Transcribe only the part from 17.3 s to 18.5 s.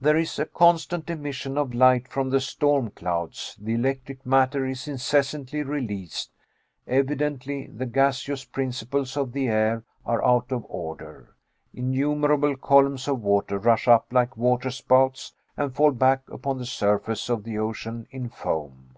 the ocean in